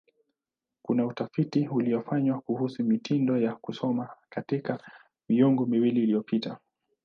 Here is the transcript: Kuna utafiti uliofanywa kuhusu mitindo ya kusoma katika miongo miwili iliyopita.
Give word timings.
Kuna 0.81 1.05
utafiti 1.07 1.67
uliofanywa 1.67 2.41
kuhusu 2.41 2.83
mitindo 2.83 3.37
ya 3.37 3.55
kusoma 3.55 4.09
katika 4.29 4.81
miongo 5.29 5.65
miwili 5.65 6.03
iliyopita. 6.03 6.57